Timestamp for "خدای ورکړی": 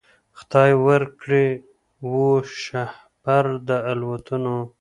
0.37-1.47